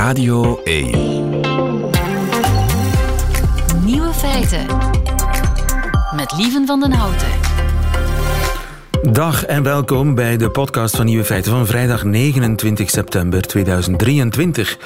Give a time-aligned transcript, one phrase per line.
[0.00, 0.90] Radio 1.
[3.84, 4.66] Nieuwe feiten.
[6.16, 7.28] Met Lieven van den Houten.
[9.12, 14.78] Dag en welkom bij de podcast van Nieuwe Feiten van vrijdag 29 september 2023.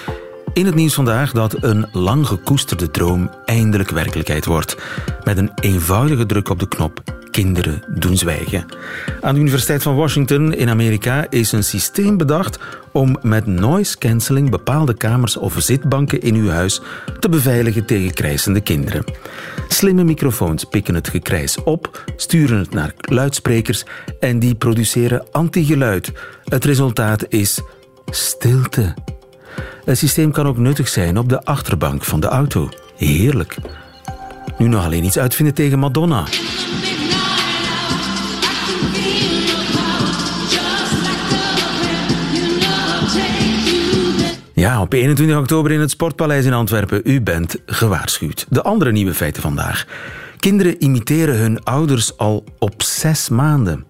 [0.53, 4.77] In het nieuws vandaag dat een lang gekoesterde droom eindelijk werkelijkheid wordt.
[5.25, 7.03] Met een eenvoudige druk op de knop
[7.35, 8.65] kinderen doen zwijgen.
[9.21, 12.59] Aan de Universiteit van Washington in Amerika is een systeem bedacht
[12.93, 16.81] om met noise cancelling bepaalde kamers of zitbanken in uw huis
[17.21, 19.05] te beveiligen tegen krijsende kinderen.
[19.69, 23.85] Slimme microfoons pikken het gekrijs op, sturen het naar luidsprekers
[24.21, 26.13] en die produceren antigeluid.
[26.45, 27.61] Het resultaat is
[28.07, 28.95] stilte.
[29.85, 32.69] Het systeem kan ook nuttig zijn op de achterbank van de auto.
[32.97, 33.57] Heerlijk.
[34.59, 36.25] Nu nog alleen iets uitvinden tegen Madonna.
[44.81, 47.01] Op 21 oktober in het Sportpaleis in Antwerpen.
[47.05, 48.47] U bent gewaarschuwd.
[48.49, 49.87] De andere nieuwe feiten vandaag.
[50.39, 53.85] Kinderen imiteren hun ouders al op zes maanden.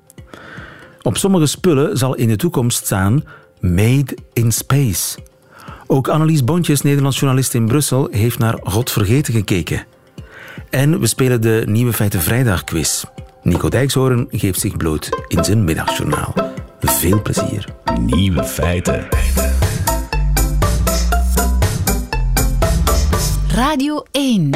[1.03, 3.25] Op sommige spullen zal in de toekomst staan
[3.61, 5.19] Made in Space.
[5.87, 9.87] Ook Annelies Bontjes, Nederlands journalist in Brussel, heeft naar God vergeten gekeken.
[10.71, 13.05] En we spelen de Nieuwe Feiten Vrijdag quiz.
[13.43, 16.35] Nico Dijkshoorn geeft zich bloot in zijn middagjournaal.
[16.81, 17.69] Veel plezier.
[18.01, 19.09] Nieuwe feiten.
[23.55, 24.51] Radio 1.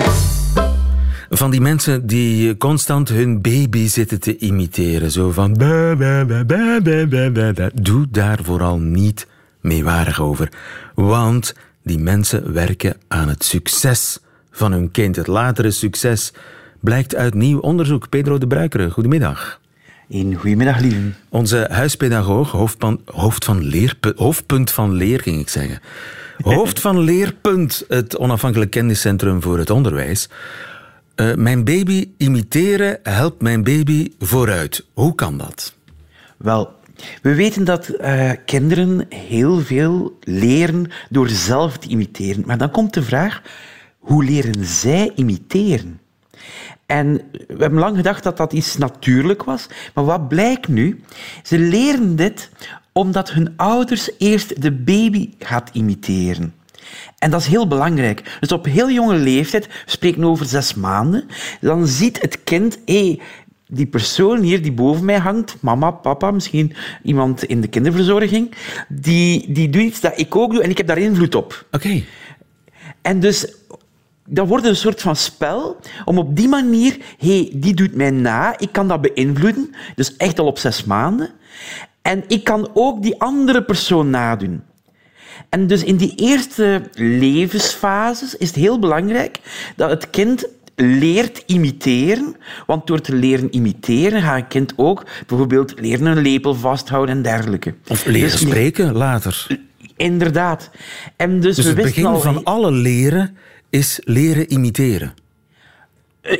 [1.31, 5.11] Van die mensen die constant hun baby zitten te imiteren.
[5.11, 5.53] Zo van...
[5.53, 7.71] ba, ba, ba, ba, ba, ba, ba, ba.
[7.75, 9.27] Doe daar vooral niet
[9.61, 10.53] meewarig over.
[10.95, 14.19] Want die mensen werken aan het succes
[14.51, 15.17] van hun kind.
[15.17, 16.33] Het latere succes
[16.81, 18.09] blijkt uit nieuw onderzoek.
[18.09, 19.61] Pedro de Bruikere, goedemiddag.
[20.09, 20.99] Een goedemiddag, lieve.
[21.29, 25.81] Onze huispedagoog, hoofdpan, hoofd van leerpunt, hoofdpunt van leer, ging ik zeggen.
[26.43, 30.29] Hoofd van Leerpunt, het onafhankelijk kenniscentrum voor het onderwijs.
[31.17, 34.87] Uh, mijn baby imiteren helpt mijn baby vooruit.
[34.93, 35.75] Hoe kan dat?
[36.37, 36.73] Wel,
[37.23, 42.43] we weten dat uh, kinderen heel veel leren door zelf te imiteren.
[42.47, 43.43] Maar dan komt de vraag,
[43.99, 46.01] hoe leren zij imiteren?
[46.87, 49.67] En we hebben lang gedacht dat dat iets natuurlijk was.
[49.95, 51.01] Maar wat blijkt nu?
[51.43, 52.51] Ze leren dit
[52.99, 56.55] omdat hun ouders eerst de baby gaat imiteren.
[57.19, 58.37] En dat is heel belangrijk.
[58.41, 61.29] Dus op heel jonge leeftijd, we spreken over zes maanden,
[61.61, 63.21] dan ziet het kind, hé, hey,
[63.67, 68.55] die persoon hier die boven mij hangt, mama, papa, misschien iemand in de kinderverzorging,
[68.89, 71.67] die, die doet iets dat ik ook doe en ik heb daar invloed op.
[71.71, 72.03] Oké.
[73.03, 73.55] En dus
[74.27, 78.11] dat wordt een soort van spel om op die manier, hé, hey, die doet mij
[78.11, 81.31] na, ik kan dat beïnvloeden, dus echt al op zes maanden.
[82.09, 84.63] En ik kan ook die andere persoon nadoen.
[85.49, 89.41] En dus in die eerste levensfases is het heel belangrijk
[89.77, 90.47] dat het kind
[90.77, 92.37] leert imiteren.
[92.67, 97.23] Want door te leren imiteren gaat een kind ook bijvoorbeeld leren een lepel vasthouden en
[97.23, 97.75] dergelijke.
[97.89, 99.47] Of leren dus, spreken later.
[99.97, 100.71] Inderdaad.
[101.17, 103.37] En dus, dus we het begin al, van alle leren
[103.71, 105.15] is leren imiteren.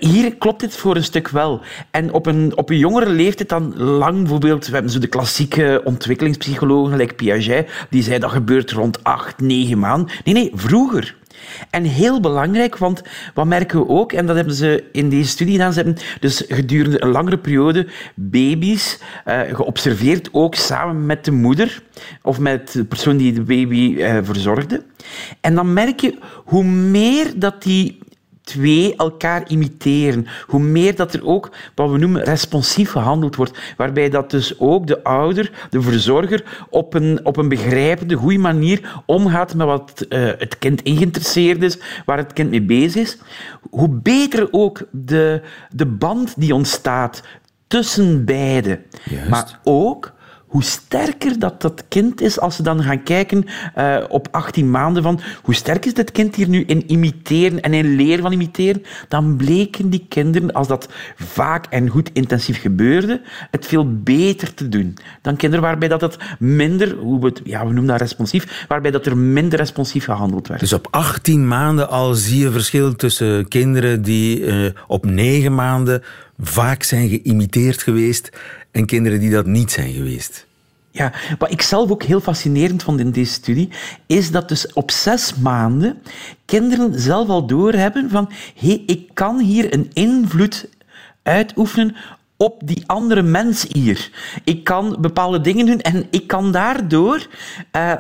[0.01, 1.61] Hier klopt dit voor een stuk wel.
[1.91, 5.81] En op een, op een jongere leeftijd dan lang, bijvoorbeeld, we hebben zo de klassieke
[5.85, 10.09] ontwikkelingspsychologen, gelijk Piaget, die zei dat gebeurt rond acht, negen maanden.
[10.25, 11.17] Nee, nee, vroeger.
[11.71, 13.03] En heel belangrijk, want
[13.35, 16.45] wat merken we ook, en dat hebben ze in deze studie gedaan, ze hebben dus
[16.49, 21.83] gedurende een langere periode baby's uh, geobserveerd, ook samen met de moeder
[22.23, 24.85] of met de persoon die de baby uh, verzorgde.
[25.41, 27.98] En dan merk je hoe meer dat die
[28.49, 30.27] twee elkaar imiteren.
[30.47, 34.87] Hoe meer dat er ook wat we noemen responsief gehandeld wordt, waarbij dat dus ook
[34.87, 40.31] de ouder, de verzorger, op een, op een begrijpende, goede manier omgaat met wat uh,
[40.39, 43.19] het kind geïnteresseerd is, waar het kind mee bezig is,
[43.71, 47.23] hoe beter ook de, de band die ontstaat
[47.67, 48.85] tussen beiden.
[49.05, 49.31] Juist.
[49.31, 50.13] Maar ook
[50.49, 53.45] hoe sterker dat dat kind is, als ze dan gaan kijken
[53.79, 57.75] uh, op 18 maanden van hoe sterk is dit kind hier nu in imiteren en
[57.75, 63.21] in leren van imiteren, dan bleken die kinderen, als dat vaak en goed intensief gebeurde,
[63.51, 67.59] het veel beter te doen dan kinderen waarbij dat het minder, hoe we, het, ja,
[67.67, 70.61] we noemen dat responsief, waarbij dat er minder responsief gehandeld werd.
[70.61, 76.03] Dus op 18 maanden al zie je verschil tussen kinderen die uh, op 9 maanden
[76.39, 78.31] vaak zijn geïmiteerd geweest
[78.71, 80.47] en kinderen die dat niet zijn geweest.
[80.91, 83.69] Ja, wat ik zelf ook heel fascinerend vond in deze studie,
[84.07, 86.03] is dat dus op zes maanden
[86.45, 90.69] kinderen zelf al doorhebben van hé, ik kan hier een invloed
[91.23, 91.97] uitoefenen
[92.39, 94.11] op die andere mens hier.
[94.45, 97.27] Ik kan bepaalde dingen doen en ik kan daardoor
[97.77, 97.93] uh,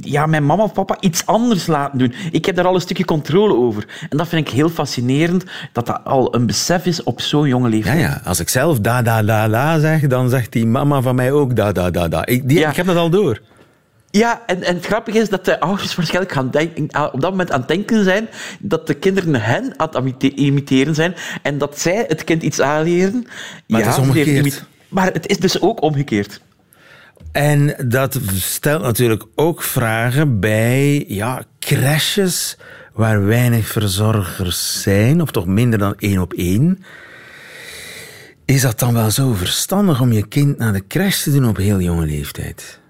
[0.00, 2.14] ja, mijn mama of papa iets anders laten doen.
[2.30, 4.06] Ik heb daar al een stukje controle over.
[4.08, 7.68] En dat vind ik heel fascinerend, dat dat al een besef is op zo'n jonge
[7.68, 7.98] leeftijd.
[7.98, 11.14] Ja, ja, als ik zelf da, da, da, da zeg, dan zegt die mama van
[11.14, 12.26] mij ook da, da, da, da.
[12.26, 13.40] Ik, die, ik heb dat al door.
[14.16, 17.30] Ja, en, en het grappige is dat de ouders waarschijnlijk gaan denken, ah, op dat
[17.30, 18.28] moment aan het denken zijn
[18.60, 23.26] dat de kinderen hen aan het imiteren zijn en dat zij het kind iets aanleren.
[23.66, 24.64] Maar ja, het is omgekeerd.
[24.88, 26.40] Maar het is dus ook omgekeerd.
[27.32, 32.56] En dat stelt natuurlijk ook vragen bij ja, crashes
[32.92, 36.84] waar weinig verzorgers zijn, of toch minder dan één op één.
[38.44, 41.56] Is dat dan wel zo verstandig om je kind naar de crash te doen op
[41.56, 42.80] heel jonge leeftijd?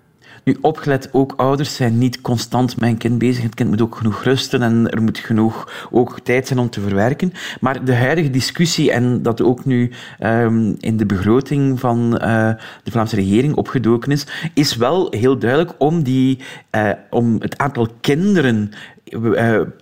[0.46, 3.42] Nu, opgelet, ook ouders zijn niet constant met een kind bezig.
[3.42, 6.80] Het kind moet ook genoeg rusten en er moet genoeg ook tijd zijn om te
[6.80, 7.32] verwerken.
[7.60, 9.90] Maar de huidige discussie, en dat ook nu
[10.20, 12.50] um, in de begroting van uh,
[12.82, 16.38] de Vlaamse regering opgedoken is, is wel heel duidelijk om, die,
[16.76, 18.95] uh, om het aantal kinderen eh,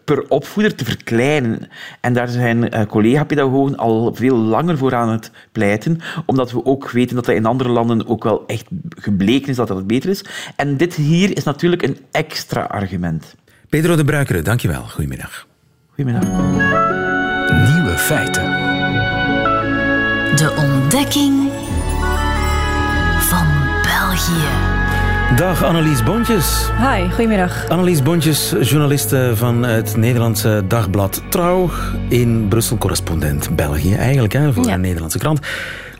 [0.04, 1.68] per opvoeder te verkleinen.
[2.00, 6.90] En daar zijn uh, collega-pedagogen al veel langer voor aan het pleiten, omdat we ook
[6.90, 10.24] weten dat dat in andere landen ook wel echt gebleken is dat dat beter is.
[10.56, 13.34] En dit hier is natuurlijk een extra argument.
[13.68, 14.82] Pedro de Bruikere, dankjewel.
[14.82, 15.46] Goedemiddag.
[15.94, 16.28] Goedemiddag.
[17.72, 18.44] Nieuwe feiten.
[20.36, 21.50] De ontdekking
[23.18, 23.46] van
[23.82, 24.63] België.
[25.32, 26.68] Dag Annelies Bontjes.
[26.78, 27.68] Hi, goedemiddag.
[27.68, 31.70] Annelies Bontjes, journaliste van het Nederlandse dagblad Trouw.
[32.08, 35.40] In Brussel, correspondent België eigenlijk, hè, voor een Nederlandse krant.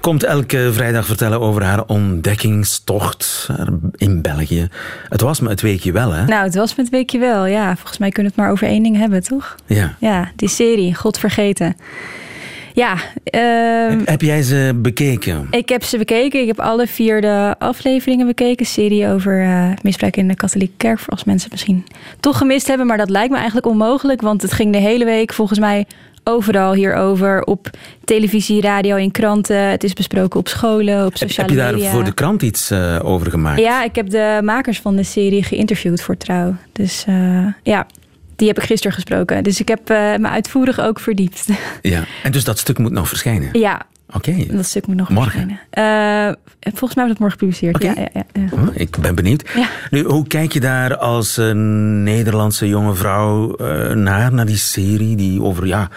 [0.00, 3.48] Komt elke vrijdag vertellen over haar ontdekkingstocht
[3.96, 4.68] in België.
[5.08, 6.24] Het was me het weekje wel, hè?
[6.24, 7.76] Nou, het was me het weekje wel, ja.
[7.76, 9.54] Volgens mij kunnen we het maar over één ding hebben, toch?
[9.66, 9.94] Ja.
[9.98, 11.76] Ja, die serie, God vergeten.
[12.74, 12.94] Ja.
[13.34, 15.46] Uh, heb, jij ze bekeken?
[15.50, 16.40] Ik heb ze bekeken.
[16.40, 18.66] Ik heb alle vier de afleveringen bekeken.
[18.66, 21.00] Serie over uh, misbruik in de katholieke kerk.
[21.08, 21.86] Als mensen misschien
[22.20, 22.86] toch gemist hebben.
[22.86, 24.20] Maar dat lijkt me eigenlijk onmogelijk.
[24.20, 25.86] Want het ging de hele week volgens mij
[26.24, 27.44] overal hierover.
[27.44, 27.70] Op
[28.04, 29.70] televisie, radio, in kranten.
[29.70, 31.66] Het is besproken op scholen, op sociale media.
[31.66, 33.60] Heb je daar voor de krant iets uh, over gemaakt?
[33.60, 36.54] Ja, ik heb de makers van de serie geïnterviewd voor Trouw.
[36.72, 37.86] Dus uh, ja,
[38.36, 39.42] die heb ik gisteren gesproken.
[39.42, 41.48] Dus ik heb uh, me uitvoerig ook verdiept.
[41.82, 43.48] Ja, en dus dat stuk moet nog verschijnen?
[43.52, 43.86] Ja.
[44.12, 44.46] Oké.
[44.50, 45.58] Dat stuk moet nog morgen.
[45.70, 46.28] verschijnen.
[46.31, 47.75] Uh, volgens mij wordt het morgen gepubliceerd.
[47.75, 47.94] Okay.
[47.94, 49.50] Ja, ja, ja, oh, ik ben benieuwd.
[49.90, 55.16] Nu, hoe kijk je daar als een Nederlandse jonge vrouw uh, naar, naar die serie
[55.16, 55.88] die over ja,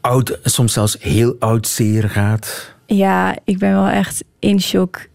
[0.00, 2.74] oud, soms zelfs heel oud zeer gaat?
[2.86, 5.06] Ja, ik ben wel echt in shock.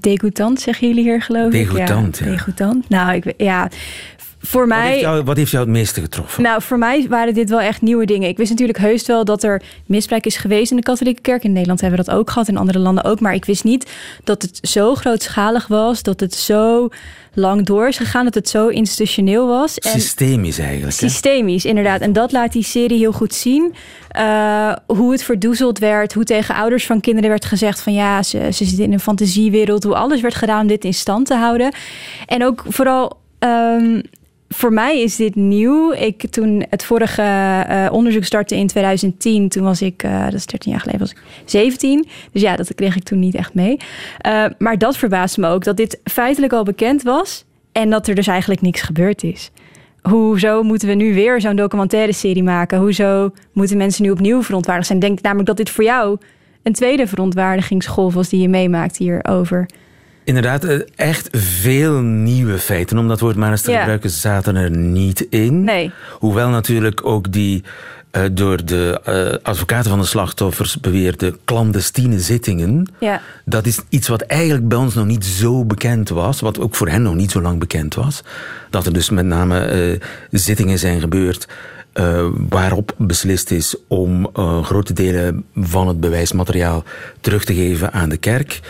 [0.00, 1.68] Degoutant, zeggen jullie hier, geloof ik?
[1.68, 2.24] Degoutant, ja.
[2.24, 2.88] Degoutant.
[2.88, 3.68] Nou, ik, ja,
[4.48, 4.88] voor wat mij.
[4.88, 6.42] Heeft jou, wat heeft jou het meeste getroffen?
[6.42, 8.28] Nou, voor mij waren dit wel echt nieuwe dingen.
[8.28, 11.44] Ik wist natuurlijk heus wel dat er misbruik is geweest in de katholieke kerk.
[11.44, 13.20] In Nederland hebben we dat ook gehad, in andere landen ook.
[13.20, 13.90] Maar ik wist niet
[14.24, 16.88] dat het zo grootschalig was, dat het zo
[17.34, 19.78] lang door is gegaan, dat het zo institutioneel was.
[19.78, 20.96] En systemisch eigenlijk.
[20.96, 21.68] Systemisch, hè?
[21.68, 22.00] inderdaad.
[22.00, 23.74] En dat laat die serie heel goed zien.
[24.18, 28.38] Uh, hoe het verdoezeld werd, hoe tegen ouders van kinderen werd gezegd van ja, ze,
[28.52, 31.72] ze zitten in een fantasiewereld, hoe alles werd gedaan om dit in stand te houden.
[32.26, 34.02] En ook vooral um,
[34.48, 35.92] voor mij is dit nieuw.
[35.92, 40.46] Ik, toen het vorige uh, onderzoek startte in 2010, toen was ik, uh, dat is
[40.46, 42.06] 13 jaar geleden, was ik 17.
[42.32, 43.76] Dus ja, dat kreeg ik toen niet echt mee.
[44.26, 48.14] Uh, maar dat verbaasde me ook, dat dit feitelijk al bekend was en dat er
[48.14, 49.50] dus eigenlijk niks gebeurd is.
[50.02, 52.78] Hoezo moeten we nu weer zo'n documentaire serie maken?
[52.78, 54.98] Hoezo moeten mensen nu opnieuw verontwaardigd zijn?
[54.98, 56.18] Denk namelijk dat dit voor jou
[56.62, 59.66] een tweede verontwaardigingsgolf was die je meemaakt hierover.
[60.28, 62.98] Inderdaad, eh, echt veel nieuwe feiten.
[62.98, 63.78] Om dat woord maar eens te Ja.
[63.78, 65.64] gebruiken, zaten er niet in.
[65.64, 65.90] Nee.
[66.12, 67.62] Hoewel natuurlijk ook die
[68.10, 72.86] eh, door de eh, advocaten van de slachtoffers beweerde clandestine zittingen.
[73.00, 73.20] Ja.
[73.44, 76.40] Dat is iets wat eigenlijk bij ons nog niet zo bekend was.
[76.40, 78.22] Wat ook voor hen nog niet zo lang bekend was.
[78.70, 81.48] Dat er dus met name zittingen zijn gebeurd.
[82.48, 84.30] waarop beslist is om
[84.62, 86.84] grote delen van het bewijsmateriaal
[87.20, 88.60] terug te geven aan de kerk.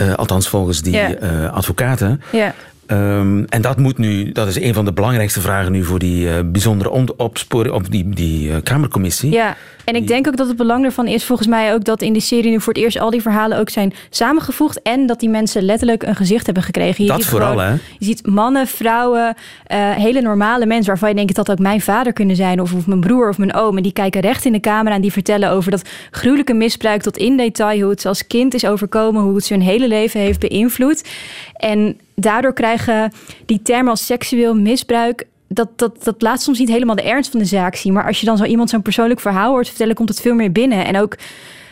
[0.00, 2.22] Eh, althans, volgens die eh, advocaten.
[2.32, 2.54] Ja.
[2.90, 6.30] Ehm, en dat moet nu, dat is een van de belangrijkste vragen nu voor die
[6.30, 9.32] eh, bijzondere opsporing, of die, die eh, Kamercommissie.
[9.32, 12.12] Ja, en ik denk ook dat het belang ervan is, volgens mij ook, dat in
[12.12, 14.82] die serie nu voor het eerst al die verhalen ook zijn samengevoegd.
[14.82, 17.04] En dat die mensen letterlijk een gezicht hebben gekregen.
[17.04, 17.70] Je Dat vooral, gewoon- hè?
[17.72, 19.34] Je ziet mannen, vrouwen,
[19.66, 22.60] eh, hele normale mensen waarvan je denkt dat dat ook mijn vader kunnen zijn.
[22.60, 23.76] Of, of mijn broer of mijn oom.
[23.76, 27.16] En die kijken recht in de camera en die vertellen over dat gruwelijke misbruik tot
[27.16, 27.80] in detail.
[27.80, 31.08] Hoe het ze als kind is overkomen, hoe het ze hun hele leven heeft beïnvloed.
[31.52, 33.12] En daardoor krijgen
[33.46, 37.40] die termen als seksueel misbruik dat, dat, dat laat soms niet helemaal de ernst van
[37.40, 37.92] de zaak zien.
[37.92, 40.52] Maar als je dan zo iemand zo'n persoonlijk verhaal hoort vertellen, komt het veel meer
[40.52, 40.84] binnen.
[40.84, 41.16] En ook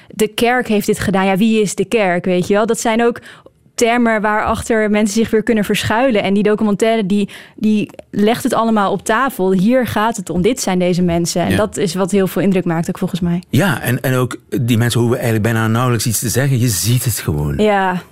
[0.09, 1.27] de kerk heeft dit gedaan.
[1.27, 2.67] Ja, wie is de kerk, weet je wel?
[2.67, 3.21] Dat zijn ook
[3.75, 6.23] termen waarachter mensen zich weer kunnen verschuilen.
[6.23, 9.53] En die documentaire die, die legt het allemaal op tafel.
[9.53, 10.43] Hier gaat het om.
[10.43, 11.43] Dit zijn deze mensen.
[11.43, 11.57] En Ja.
[11.57, 13.43] dat is wat heel veel indruk maakt ook volgens mij.
[13.49, 16.59] Ja, en, en ook die mensen hoeven eigenlijk bijna nauwelijks iets te zeggen.
[16.59, 17.57] Je ziet het gewoon.
[17.57, 18.03] Ja,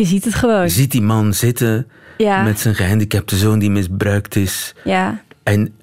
[0.00, 0.62] je ziet het gewoon.
[0.62, 1.86] Je ziet die man zitten
[2.16, 2.42] Ja.
[2.42, 4.74] met zijn gehandicapte zoon die misbruikt is.
[4.84, 5.20] Ja.
[5.42, 5.74] En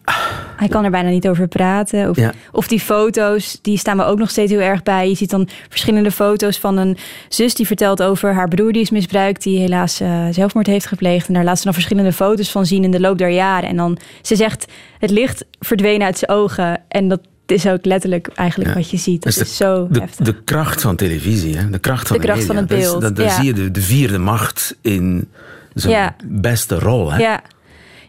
[0.58, 2.10] Hij kan er bijna niet over praten.
[2.10, 2.32] Of, Ja.
[2.52, 5.10] of die foto's, die staan me ook nog steeds heel erg bij.
[5.10, 6.98] Je ziet dan verschillende foto's van een
[7.30, 9.44] zus die vertelt over haar broer die is misbruikt.
[9.44, 11.28] Die helaas eh, zelfmoord heeft gepleegd.
[11.28, 13.70] En daar laat ze dan verschillende foto's van zien in de loop der jaren.
[13.70, 14.66] En dan, ze zegt,
[15.00, 16.82] het licht verdween uit zijn ogen.
[16.88, 17.20] En dat
[17.52, 18.76] is ook letterlijk eigenlijk Ja.
[18.76, 19.24] wat je ziet.
[19.24, 20.26] Dat Dus is zo de, heftig.
[20.26, 21.70] de kracht van televisie, hè?
[21.70, 22.54] de kracht van De kracht media.
[22.54, 23.36] van het beeld, dat- Dan ja.
[23.36, 25.28] zie je de, de vierde macht in
[25.74, 26.16] zijn Ja.
[26.26, 27.12] beste rol.
[27.12, 27.18] Hè?
[27.20, 27.42] Ja.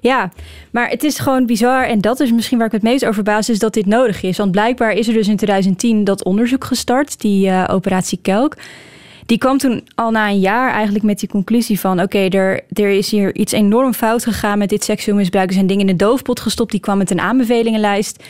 [0.00, 0.30] Ja,
[0.70, 1.84] maar het is gewoon bizar.
[1.86, 4.36] En dat is misschien waar ik het meest over verbaas, is dat dit nodig is.
[4.36, 8.56] Want blijkbaar is er dus in 2010 dat onderzoek gestart, die eh, operatie Kelk.
[9.26, 12.00] Die kwam toen al na een jaar eigenlijk met die conclusie van...
[12.00, 15.48] oké, er, er is hier iets enorm fout gegaan met dit seksueel misbruik.
[15.48, 16.70] Er zijn dingen in de doofpot gestopt.
[16.70, 18.22] Die kwam met een aanbevelingenlijst.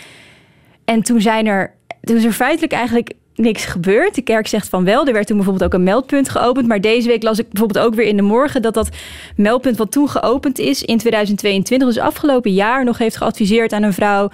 [0.85, 4.15] En toen, zijn er, toen is er feitelijk eigenlijk niks gebeurd.
[4.15, 5.07] De kerk zegt van wel.
[5.07, 6.67] Er werd toen bijvoorbeeld ook een meldpunt geopend.
[6.67, 8.63] Maar deze week las ik bijvoorbeeld ook weer in de morgen...
[8.63, 8.89] dat dat
[9.37, 11.89] meldpunt wat toen geopend is in 2022...
[11.89, 14.31] dus afgelopen jaar nog heeft geadviseerd aan een vrouw...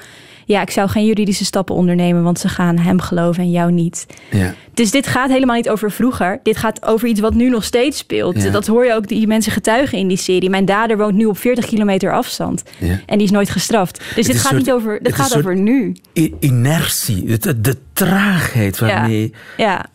[0.51, 2.23] ja, ik zou geen juridische stappen ondernemen...
[2.23, 4.07] want ze gaan hem geloven en jou niet.
[4.31, 4.55] Ja.
[4.75, 6.41] Dus dit gaat helemaal niet over vroeger.
[6.43, 8.43] Dit gaat over iets wat nu nog steeds speelt.
[8.43, 8.51] Ja.
[8.51, 10.51] Dat hoor je ook die mensen getuigen in die serie.
[10.51, 12.63] Mijn dader woont nu op 40 kilometer afstand.
[12.79, 13.01] Ja.
[13.07, 14.03] En die is nooit gestraft.
[14.15, 15.97] Dus dit is gaat niet over, het dit gaat over nu.
[16.41, 19.35] Inertie, de, de, de traagheid waarmee...
[19.57, 19.87] Ja,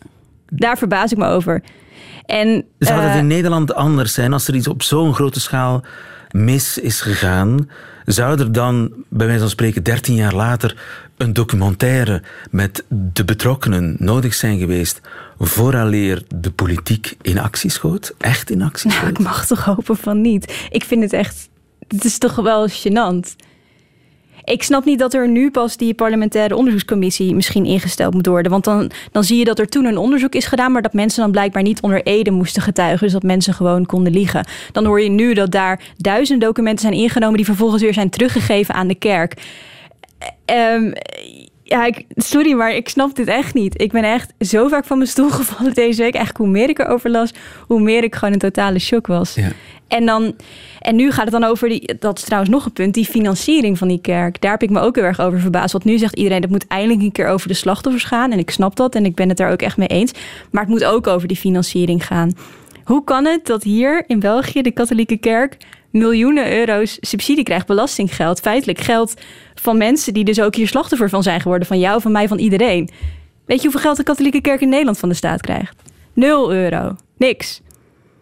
[0.48, 1.62] daar verbaas ik me over.
[2.26, 5.84] En Zou dat eh, in Nederland anders zijn als er iets op zo'n grote schaal
[6.30, 7.68] mis is gegaan?
[8.06, 10.76] Zou er dan, bij wijze van spreken, 13 jaar later
[11.16, 15.00] een documentaire met de betrokkenen nodig zijn geweest
[15.38, 18.14] vooraleer de politiek in actie schoot?
[18.18, 19.10] Echt in actie nou, schoot?
[19.10, 20.66] ik mag toch hopen van niet.
[20.70, 21.48] Ik vind het echt,
[21.88, 23.45] het is toch wel gênant.
[24.46, 28.50] Ik snap niet dat er nu pas die parlementaire onderzoekscommissie misschien ingesteld moet worden.
[28.50, 31.22] Want dan, dan zie je dat er toen een onderzoek is gedaan, maar dat mensen
[31.22, 32.98] dan blijkbaar niet onder Ede moesten getuigen.
[32.98, 34.46] Dus dat mensen gewoon konden liegen.
[34.72, 38.74] Dan hoor je nu dat daar duizend documenten zijn ingenomen die vervolgens weer zijn teruggegeven
[38.74, 39.34] aan de kerk.
[40.44, 40.92] Ehm,
[41.62, 43.80] ja, sorry, maar ik snap dit echt niet.
[43.80, 46.14] Ik ben echt zo vaak van mijn stoel gevallen deze week.
[46.14, 47.32] Eigenlijk hoe meer ik erover las,
[47.66, 49.34] hoe meer ik gewoon een totale shock was.
[49.34, 49.48] Ja.
[49.88, 50.36] En, dan,
[50.80, 53.78] en nu gaat het dan over, die, dat is trouwens nog een punt, die financiering
[53.78, 54.40] van die kerk.
[54.40, 55.72] Daar heb ik me ook heel erg over verbaasd.
[55.72, 58.32] Want nu zegt iedereen, dat moet eindelijk een keer over de slachtoffers gaan.
[58.32, 60.12] En ik snap dat en ik ben het daar ook echt mee eens.
[60.50, 62.32] Maar het moet ook over die financiering gaan.
[62.84, 65.56] Hoe kan het dat hier in België de katholieke kerk
[65.90, 69.14] miljoenen euro's subsidie krijgt, belastinggeld, feitelijk geld
[69.54, 72.38] van mensen die dus ook hier slachtoffer van zijn geworden, van jou, van mij, van
[72.38, 72.90] iedereen.
[73.44, 75.76] Weet je hoeveel geld de katholieke kerk in Nederland van de staat krijgt?
[76.12, 76.96] Nul euro.
[77.16, 77.60] Niks.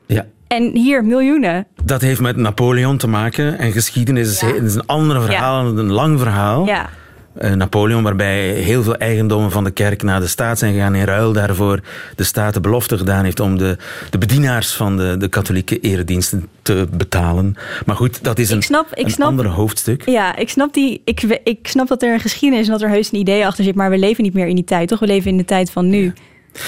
[0.06, 0.26] Ja.
[0.54, 1.66] En hier miljoenen.
[1.84, 3.58] Dat heeft met Napoleon te maken.
[3.58, 4.54] En geschiedenis is, Ja.
[4.62, 6.66] is een ander verhaal, een lang verhaal.
[6.66, 6.88] Ja.
[7.34, 10.94] Eh, Napoleon, waarbij heel veel eigendommen van de kerk naar de staat zijn gegaan.
[10.94, 11.80] In ruil daarvoor
[12.16, 13.76] de staat de belofte gedaan heeft om de,
[14.10, 17.56] de bedienaars van de, de katholieke erediensten te betalen.
[17.86, 20.02] Maar goed, dat is een, Ik snap- ik een snap- ander hoofdstuk.
[20.08, 22.94] Ja, ik snap, die, ik, ik snap dat er een geschiedenis is en dat er
[22.94, 23.74] heus een idee achter zit.
[23.74, 24.98] Maar we leven niet meer in die tijd, toch?
[25.00, 26.12] We leven in de tijd van nu.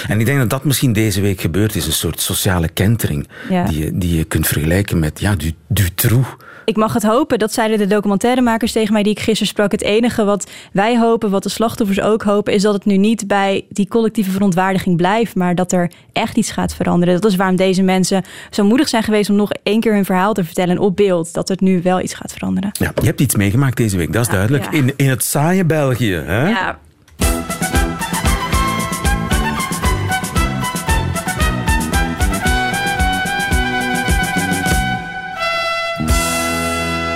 [0.08, 1.86] En ik denk dat dat misschien deze week gebeurd is.
[1.86, 3.28] Een soort sociale kentering.
[3.48, 3.64] Ja.
[3.64, 6.28] Die, je, die je kunt vergelijken met ja, du, Dutroux.
[6.64, 9.72] Ik mag het hopen, dat zeiden de documentairemakers tegen mij die ik gisteren sprak.
[9.72, 13.26] Het enige wat wij hopen, wat de slachtoffers ook hopen, is dat het nu niet
[13.26, 17.20] bij die collectieve verontwaardiging blijft, maar dat er echt iets gaat veranderen.
[17.20, 20.32] Dat is waarom deze mensen zo moedig zijn geweest om nog één keer hun verhaal
[20.32, 21.32] te vertellen op beeld.
[21.32, 22.70] Dat het nu wel iets gaat veranderen.
[22.72, 24.64] Ja, je hebt iets meegemaakt deze week, dat is Ja, duidelijk.
[24.64, 24.70] ja.
[24.70, 26.14] In, in het saaie België.
[26.14, 26.48] Hè?
[26.48, 26.78] Ja,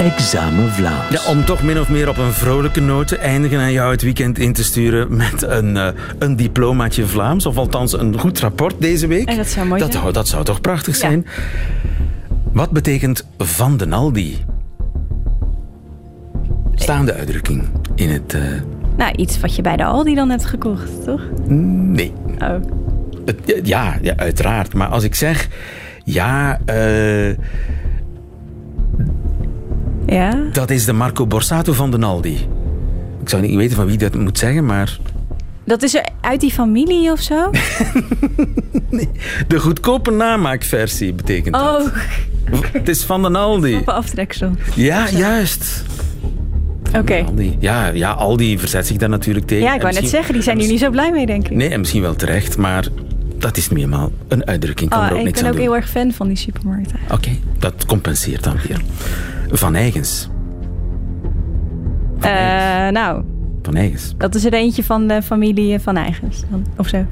[0.00, 1.10] Examen Vlaams.
[1.24, 4.02] Ja, om toch min of meer op een vrolijke noot te eindigen en jou het
[4.02, 5.88] weekend in te sturen met een, eh,
[6.18, 7.46] een diplomaatje Vlaams.
[7.46, 9.28] Of althans een goed rapport deze week.
[9.28, 10.02] En dat zou mooi dat, zijn.
[10.02, 11.00] zou- dat zou toch prachtig Ja.
[11.00, 11.26] zijn?
[12.52, 14.44] Wat betekent Van den Aldi?
[16.74, 17.62] Staande uitdrukking
[17.94, 18.34] in het...
[18.34, 18.40] eh,
[18.96, 21.22] nou iets wat je bij de Aldi dan hebt gekocht, toch?
[21.46, 22.12] nee.
[22.38, 22.48] Oh.
[23.24, 24.74] Het- ja, ja, uiteraard.
[24.74, 25.48] Maar als ik zeg...
[26.04, 27.36] Ja, eh,
[30.14, 30.42] Ja?
[30.52, 32.48] dat is de Marco Borsato van den Aldi.
[33.22, 34.98] Ik zou niet weten van wie dat moet zeggen, maar...
[35.64, 37.50] Dat is er uit die familie of zo?
[39.48, 41.80] De goedkope namaakversie betekent dat.
[41.82, 41.86] Oh,
[42.72, 43.70] Het is van den Aldi.
[43.70, 44.50] knappe aftreksel.
[44.74, 45.84] Ja, juist.
[46.96, 47.22] Oké.
[47.26, 47.56] Aldi.
[47.58, 49.64] Ja, ja, Aldi verzet zich daar natuurlijk tegen.
[49.64, 51.56] Ja, ik wou net zeggen, die zijn hier niet zo blij mee, denk ik.
[51.56, 52.86] Nee, en misschien wel terecht, maar
[53.38, 54.90] dat is nu eenmaal een uitdrukking.
[54.90, 55.62] Kan Oh, er ook ik niks ben ook doen.
[55.64, 56.98] heel erg fan van die supermarkten.
[57.12, 58.80] Oké, dat compenseert dan weer.
[59.52, 60.28] Van Eigens.
[62.20, 63.22] Eh, nou,
[63.62, 64.14] Van Eigens.
[64.18, 66.42] dat is er eentje van de familie van Eigens.
[66.76, 67.04] Of zo.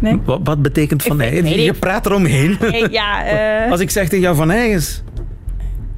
[0.00, 0.20] Nee?
[0.24, 1.50] Wat, wat betekent Van Eigens?
[1.50, 2.56] Je praat eromheen.
[2.70, 3.24] Nee, ja,
[3.64, 5.02] eh, Als ik zeg tegen jou Van Eigens.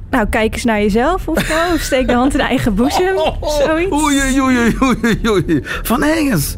[0.09, 1.53] nou, kijk eens naar jezelf of zo.
[1.73, 3.15] Of steek de hand in eigen boezem.
[3.65, 3.91] Zoiets.
[3.91, 5.59] Oei, oei, oei, oei, oei, oei.
[5.63, 6.55] Van Eigens.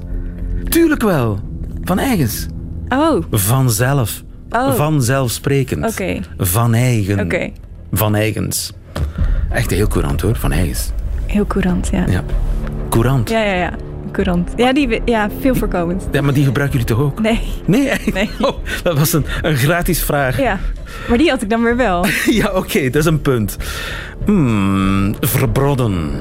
[0.70, 1.40] Tuurlijk wel.
[1.84, 2.48] Van Eigens.
[2.90, 4.24] Oh, Vanzelf.
[4.50, 4.74] Oh.
[4.74, 5.86] Vanzelfsprekend.
[5.92, 6.20] Oké.
[6.38, 7.20] Van eigen.
[7.20, 7.50] oké.
[7.92, 8.74] Van eigens.
[9.52, 10.92] Echt heel courant hoor, van eigens.
[11.26, 12.04] Heel courant, ja.
[12.08, 12.24] Ja.
[12.90, 13.30] Courant.
[13.30, 13.44] Ja.
[13.44, 13.72] Ja, ja, ja.
[14.12, 14.50] Courant.
[14.56, 16.22] Ja, die, ja, veel voorkomend.
[16.22, 17.22] maar die gebruiken jullie toch ook?
[17.22, 17.92] Nee, Nee.
[18.42, 20.40] Oh, dat was een, een gratis vraag.
[20.40, 20.60] ja.
[21.10, 22.06] Maar die had ik dan weer wel.
[22.42, 23.58] Ja, oké, dat is een punt.
[24.26, 26.12] Hmm, verbrodden.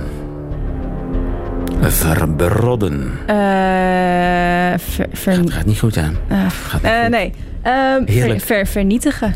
[1.80, 3.10] Verbrodden.
[3.26, 6.16] Eh, ver, ver- Gaat niet goed aan.
[6.28, 7.10] eh, Gaat niet eh, goed.
[7.10, 7.32] nee.
[7.62, 9.34] Ehm, ver- vernietigen.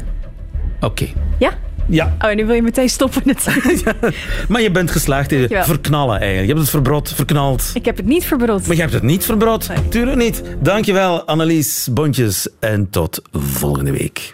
[0.80, 1.06] Oké.
[1.38, 1.50] Ja?
[1.88, 3.82] Ja, Oh, nu wil je meteen stoppen natuurlijk.
[4.48, 5.64] maar je bent geslaagd in Dankjewel.
[5.64, 6.42] verknallen eigenlijk.
[6.42, 7.70] Je hebt het verbrod, verknald.
[7.74, 8.66] Ik heb het niet verbrod.
[8.66, 9.68] Maar je hebt het niet verbrod.
[9.68, 9.88] Nee.
[9.88, 10.42] Tuurlijk niet.
[10.60, 12.48] Dankjewel, Annelies Bontjes.
[12.60, 14.32] En tot volgende week.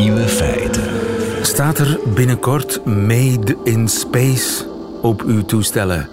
[0.00, 0.82] Nieuwe feiten.
[1.42, 4.66] Staat er binnenkort Made in Space
[5.02, 6.08] op uw toestellen?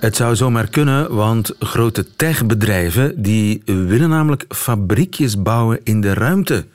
[0.00, 6.66] Het zou zomaar kunnen, want grote techbedrijven die willen namelijk fabriekjes bouwen in de ruimte.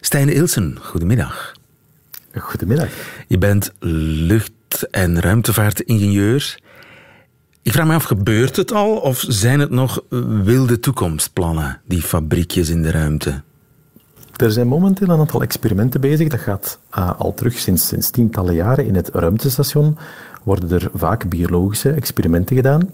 [0.00, 1.52] Stijn Ilsen, goedemiddag.
[2.34, 2.88] Goedemiddag.
[3.28, 6.58] Je bent lucht- en ruimtevaartingenieur.
[7.62, 10.02] Ik vraag me af, gebeurt het al of zijn het nog
[10.44, 13.42] wilde toekomstplannen, die fabriekjes in de ruimte?
[14.42, 16.28] Er zijn momenteel een aantal experimenten bezig.
[16.28, 18.86] Dat gaat eh, al terug sinds, sinds tientallen jaren.
[18.86, 19.98] In het ruimtestation
[20.42, 22.90] worden er vaak biologische experimenten gedaan.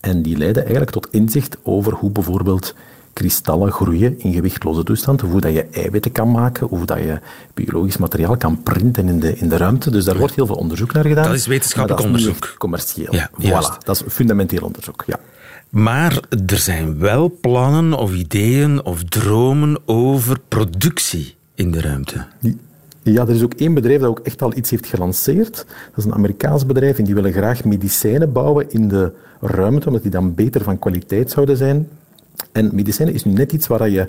[0.00, 2.74] En die leiden eigenlijk tot inzicht over hoe bijvoorbeeld
[3.12, 7.18] kristallen groeien in gewichtloze toestand, hoe dat je eiwitten kan maken, hoe dat je
[7.54, 9.90] biologisch materiaal kan printen in de, in de ruimte.
[9.90, 11.24] Dus daar wordt heel veel onderzoek naar gedaan.
[11.24, 12.54] Dat is wetenschappelijk onderzoek.
[12.58, 13.14] commercieel.
[13.14, 15.04] Ja, voilà, dat is fundamenteel onderzoek.
[15.06, 15.18] Ja.
[15.74, 22.24] Maar er zijn wel plannen of ideeën of dromen over productie in de ruimte.
[23.02, 25.56] Ja, er is ook één bedrijf dat ook echt al iets heeft gelanceerd.
[25.56, 30.02] Dat is een Amerikaans bedrijf en die willen graag medicijnen bouwen in de ruimte, omdat
[30.02, 31.88] die dan beter van kwaliteit zouden zijn.
[32.52, 34.08] En medicijnen is nu net iets waar je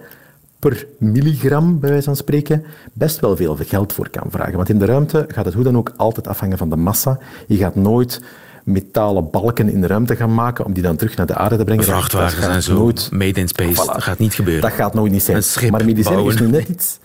[0.60, 4.56] per milligram, bij wijze van spreken, best wel veel geld voor kan vragen.
[4.56, 7.20] Want in de ruimte gaat het hoe dan ook altijd afhangen van de massa.
[7.48, 8.22] Je gaat nooit
[8.66, 11.64] metalen balken in de ruimte gaan maken om die dan terug naar de aarde te
[11.64, 11.86] brengen.
[11.86, 13.94] Dat Vrachtwagens gaat en zo, nooit- made in space, Voilà.
[13.94, 14.62] dat gaat niet gebeuren.
[14.62, 15.38] Dat gaat nooit niet zijn.
[15.38, 17.00] Een schip maar medicijnen is nu net iets...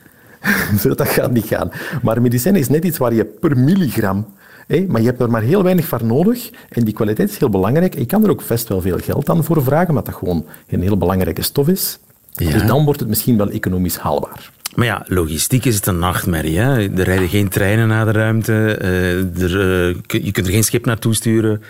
[0.96, 1.70] dat gaat niet gaan.
[2.02, 4.26] Maar medicijnen is net iets waar je per milligram...
[4.66, 6.50] Hé, maar je hebt er maar heel weinig voor nodig.
[6.68, 7.94] En die kwaliteit is heel belangrijk.
[7.98, 10.82] Je kan er ook best wel veel geld aan voor vragen, omdat dat gewoon een
[10.82, 11.98] heel belangrijke stof is.
[12.32, 12.52] Ja.
[12.52, 14.50] Dus dan wordt het misschien wel economisch haalbaar.
[14.74, 16.58] Maar ja, logistiek is het een nachtmerrie.
[16.58, 16.72] Hè?
[16.78, 18.52] Er rijden geen treinen naar de ruimte.
[18.80, 21.62] eh, er, eh, je kunt er geen schip naartoe sturen.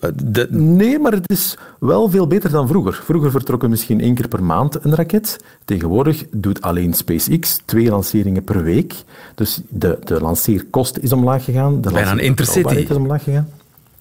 [0.00, 3.00] Eh, de- Nee, maar het is wel veel beter dan vroeger.
[3.04, 5.36] Vroeger vertrokken misschien één keer per maand een raket.
[5.64, 8.94] Tegenwoordig doet alleen SpaceX twee lanceringen per week.
[9.34, 11.80] Dus de, de lanceerkost is omlaag gegaan.
[11.80, 12.74] De Bijna een intercity.
[12.74, 13.48] is omlaag gegaan.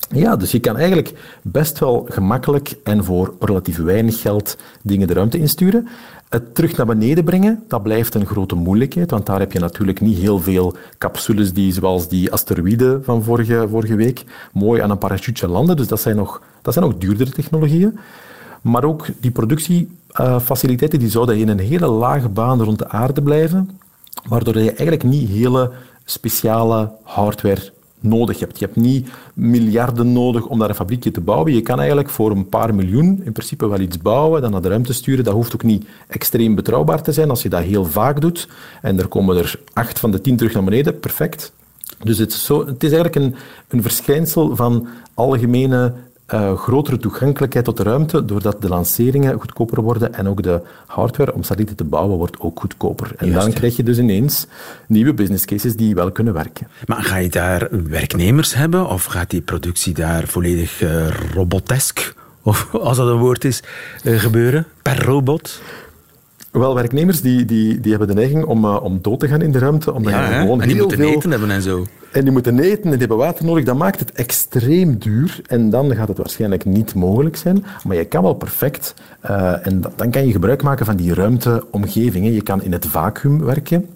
[0.10, 5.14] Ja, dus je kan eigenlijk best wel gemakkelijk en voor relatief weinig geld dingen de
[5.14, 5.88] ruimte insturen.
[6.34, 10.02] Het terug naar beneden brengen, dat blijft een grote moeilijkheid, want daar heb je natuurlijk
[10.02, 14.98] niet heel veel capsules die, zoals die asteroïde van vorige, vorige week, mooi aan een
[14.98, 15.76] parachute landen.
[15.76, 18.00] Dus dat zijn nog, dat zijn nog duurdere technologieën.
[18.62, 23.80] Maar ook die productiefaciliteiten die zouden in een hele lage baan rond de aarde blijven,
[24.28, 25.72] waardoor je eigenlijk niet hele
[26.06, 27.72] speciale hardware
[28.04, 28.60] nodig hebt.
[28.60, 31.54] Je hebt niet miljarden nodig om daar een fabriekje te bouwen.
[31.54, 34.70] Je kan eigenlijk voor een paar miljoen in principe wel iets bouwen, dan naar de
[34.70, 35.24] ruimte sturen.
[35.24, 38.48] Dat hoeft ook niet extreem betrouwbaar te zijn als je dat heel vaak doet.
[38.82, 41.00] En er komen er acht van de tien terug naar beneden.
[41.00, 41.54] Perfect.
[42.04, 43.36] Dus het is, zo, het is eigenlijk een,
[43.68, 45.94] een verschijnsel van algemene
[46.34, 51.34] eh, grotere toegankelijkheid tot de ruimte, doordat de lanceringen goedkoper worden en ook de hardware
[51.34, 53.12] om satellieten te bouwen wordt ook goedkoper.
[53.18, 54.48] En Juist, dan krijg je dus ineens
[54.88, 56.68] nieuwe business cases die wel kunnen werken.
[56.86, 62.74] Maar ga je daar werknemers hebben of gaat die productie daar volledig eh, robotesk, of
[62.88, 63.64] als dat een woord is,
[64.04, 64.66] eh, gebeuren?
[64.82, 65.62] Per robot?
[66.52, 69.60] Wel, werknemers die, die, die hebben de neiging om, om dood te gaan in de
[69.60, 71.16] ruimte, omdat Ja, je gewoon en die heel moeten veel...
[71.16, 71.86] eten hebben en zo.
[72.14, 73.66] En die moeten eten en die hebben water nodig.
[73.66, 75.42] Dat maakt het extreem duur.
[75.48, 77.66] En dan gaat het waarschijnlijk niet mogelijk zijn.
[77.84, 78.94] Maar je kan wel perfect.
[79.26, 82.34] Uh, en dan kan je gebruik maken van die ruimteomgevingen.
[82.34, 83.88] Je kan in het vacuüm werken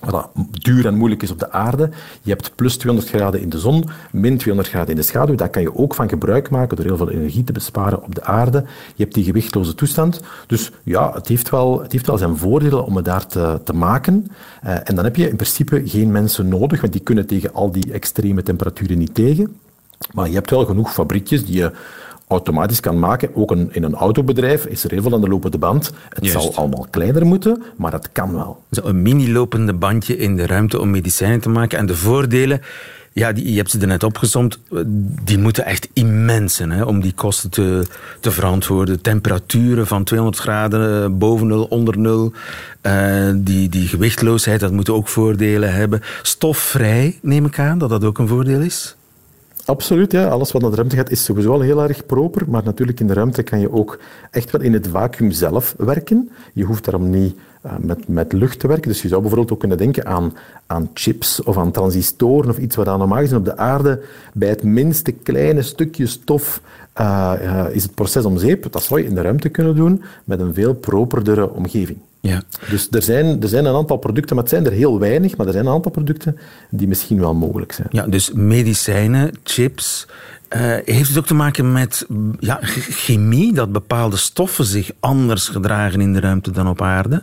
[0.00, 1.90] wat duur en moeilijk is op de aarde.
[2.22, 5.34] Je hebt plus 200 graden in de zon, min 200 graden in de schaduw.
[5.34, 8.24] Daar kan je ook van gebruik maken door heel veel energie te besparen op de
[8.24, 8.64] aarde.
[8.94, 10.20] Je hebt die gewichtloze toestand.
[10.46, 13.72] Dus ja, het heeft wel, het heeft wel zijn voordelen om het daar te, te
[13.72, 14.26] maken.
[14.64, 17.70] Uh, en dan heb je in principe geen mensen nodig, want die kunnen tegen al
[17.70, 19.56] die extreme temperaturen niet tegen.
[20.12, 21.72] Maar je hebt wel genoeg fabriekjes die je
[22.28, 23.34] automatisch kan maken.
[23.34, 25.92] Ook een, in een autobedrijf is er heel veel aan de lopende band.
[26.08, 28.62] Het zal allemaal kleiner moeten, maar dat kan wel.
[28.70, 31.78] Zo een mini-lopende bandje in de ruimte om medicijnen te maken.
[31.78, 32.60] En de voordelen,
[33.12, 34.58] ja, die, je hebt ze er net opgezomd,
[35.24, 37.86] die moeten echt immens zijn hè, om die kosten te,
[38.20, 39.00] te verantwoorden.
[39.00, 42.32] Temperaturen van 200 graden eh, boven nul, onder nul.
[42.82, 46.02] Uh, die, die gewichtloosheid, dat moet ook voordelen hebben.
[46.22, 48.95] Stofvrij, neem ik aan, dat dat ook een voordeel is?
[49.66, 50.28] Absoluut, ja.
[50.28, 52.50] Alles wat naar de ruimte gaat is sowieso al heel erg proper.
[52.50, 53.98] Maar natuurlijk in de ruimte kan je ook
[54.30, 56.30] echt wel in het vacuüm zelf werken.
[56.52, 58.88] Je hoeft daarom niet uh, met, met lucht te werken.
[58.88, 60.34] Dus je zou bijvoorbeeld ook kunnen denken aan,
[60.66, 64.02] aan chips of aan transistoren of iets wat aan normaal gezien op de aarde
[64.32, 66.60] bij het minste kleine stukje stof
[67.00, 68.72] uh, uh, is het proces om zeep.
[68.72, 71.98] Dat zou je in de ruimte kunnen doen met een veel properdere omgeving.
[72.28, 72.42] Ja.
[72.70, 75.46] Dus er zijn, er zijn een aantal producten, maar het zijn er heel weinig, maar
[75.46, 76.38] er zijn een aantal producten
[76.70, 77.88] die misschien wel mogelijk zijn.
[77.90, 80.06] Ja, dus medicijnen, chips.
[80.56, 82.06] Uh, heeft het ook te maken met
[82.38, 87.22] ja, chemie, dat bepaalde stoffen zich anders gedragen in de ruimte dan op aarde?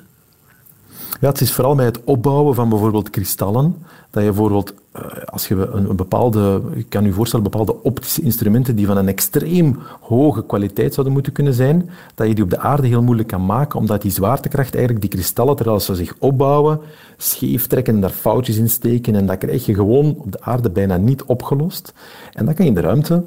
[1.22, 3.76] Ja, het is vooral bij het opbouwen van bijvoorbeeld kristallen.
[4.10, 4.78] Dat je bijvoorbeeld, eh,
[5.26, 9.08] als je een, een bepaalde, ik kan je voorstellen, bepaalde optische instrumenten die van een
[9.08, 13.28] extreem hoge kwaliteit zouden moeten kunnen zijn, dat je die op de aarde heel moeilijk
[13.28, 16.80] kan maken, omdat die zwaartekracht eigenlijk die kristallen, terwijl ze zich opbouwen,
[17.18, 19.16] scheef trekken en daar foutjes in steken.
[19.16, 21.94] En dat krijg je gewoon op de aarde bijna niet opgelost.
[22.32, 23.24] En dat kan je in de ruimte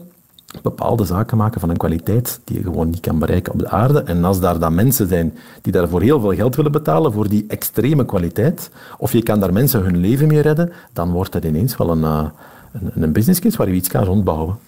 [0.63, 4.03] bepaalde zaken maken van een kwaliteit die je gewoon niet kan bereiken op de aarde.
[4.03, 7.45] En als daar dan mensen zijn die daarvoor heel veel geld willen betalen voor die
[7.49, 11.77] extreme kwaliteit, of je kan daar mensen hun leven mee redden, dan wordt dat ineens
[11.77, 12.25] wel een, uh,
[12.73, 14.59] een, een business case waar je iets kan rondbouwen.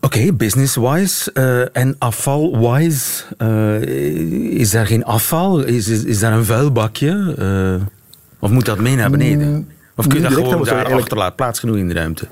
[0.00, 3.80] Oké, okay, business-wise uh, en afval-wise, uh,
[4.60, 5.60] is daar geen afval?
[5.60, 7.34] Is, is, is daar een vuilbakje?
[7.38, 7.86] Uh,
[8.38, 9.48] of moet dat mee naar beneden?
[9.48, 11.00] Mm, of kun je dat gewoon daar eigenlijk...
[11.00, 11.34] achterlaten?
[11.34, 12.26] Plaats genoeg in de ruimte?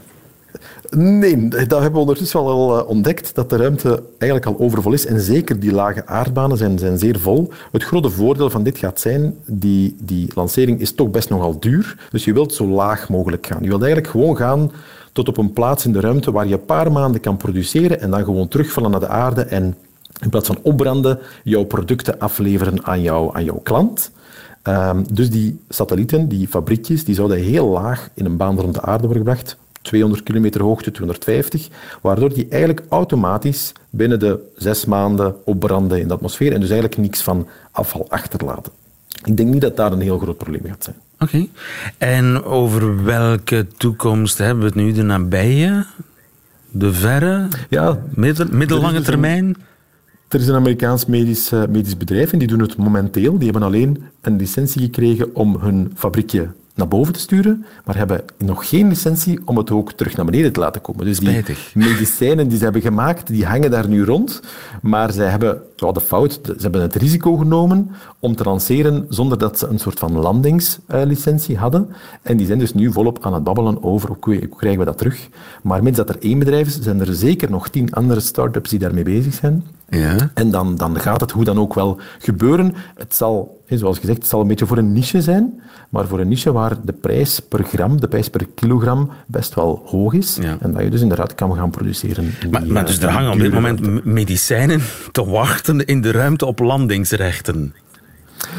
[0.91, 5.07] Nee, dat hebben we ondertussen wel uh, ontdekt, dat de ruimte eigenlijk al overvol is.
[5.07, 7.51] En zeker die lage aardbanen zijn, zijn zeer vol.
[7.73, 12.09] Het grote voordeel van dit gaat zijn, die, die lancering is toch best nogal duur.
[12.11, 13.63] Dus je wilt zo laag mogelijk gaan.
[13.63, 14.71] Je wilt eigenlijk gewoon gaan
[15.13, 18.11] tot op een plaats in de ruimte waar je een paar maanden kan produceren en
[18.11, 19.77] dan gewoon terugvallen naar de aarde en
[20.23, 24.11] in plaats van opbranden, jouw producten afleveren aan, jou, aan jouw klant.
[24.63, 28.83] Um, dus die satellieten, die fabriekjes, die zouden heel laag in een baan rond de
[28.83, 29.57] aarde worden gebracht.
[29.87, 31.69] 200 kilometer hoogte, 250,
[32.03, 37.01] waardoor die eigenlijk automatisch binnen de zes maanden opbranden in de atmosfeer en dus eigenlijk
[37.01, 38.73] niks van afval achterlaten.
[39.25, 40.97] Ik denk niet dat daar een heel groot probleem gaat zijn.
[41.19, 41.47] Oké.
[41.99, 44.93] En over welke toekomst hebben we het nu?
[44.93, 45.87] De nabije?
[46.71, 47.49] De verre?
[47.69, 49.57] Ja, middel, middellange termijn?
[50.29, 53.39] Er is een Amerikaans medisch, uh, medisch bedrijf en die doen het momenteel.
[53.39, 58.25] Die hebben alleen een licentie gekregen om hun fabriekje naar boven te sturen, maar hebben
[58.39, 61.05] nog geen licentie om het ook terug naar beneden te laten komen.
[61.05, 61.43] Dus die
[61.75, 64.41] medicijnen die ze hebben gemaakt, die hangen daar nu rond,
[64.83, 69.39] maar ze hebben ja, de fout, ze hebben het risico genomen om te lanceren zonder
[69.39, 71.89] dat ze een soort van landingslicentie hadden.
[72.23, 75.29] En die zijn dus nu volop aan het babbelen over hoe krijgen we dat terug.
[75.63, 78.79] Maar mits dat er één bedrijf is, zijn er zeker nog tien andere start-ups die
[78.79, 79.65] daarmee bezig zijn.
[79.89, 80.31] Ja.
[80.35, 82.75] En dan, dan gaat het hoe dan ook wel gebeuren.
[82.95, 86.29] Het zal, zoals gezegd, het zal een beetje voor een niche zijn, maar voor een
[86.29, 90.39] niche waar de prijs per gram, de prijs per kilogram best wel hoog is.
[90.61, 92.35] En dat je dus inderdaad kan gaan produceren.
[92.51, 94.81] Maar, maar dus er hangen op dit moment medicijnen
[95.13, 97.75] te wachten in de ruimte op landingsrechten.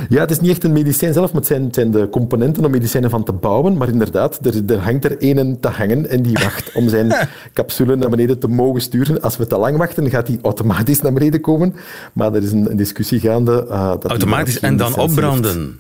[0.10, 2.72] Ja, het is niet echt een medicijn zelf, maar het zijn, zijn de componenten om
[2.72, 3.78] medicijnen van te bouwen.
[3.78, 7.14] Maar inderdaad, er, er hangt er een te hangen en die wacht om zijn
[7.54, 9.22] capsule naar beneden te mogen sturen.
[9.22, 11.76] Als we te lang wachten, gaat die automatisch naar beneden komen.
[12.14, 13.66] Maar er is een, een discussie gaande.
[13.70, 15.80] Uh, dat automatisch en dan opbranden?